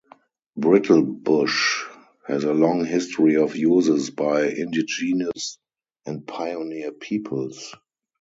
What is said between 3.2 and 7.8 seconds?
of uses by indigenous and pioneer peoples.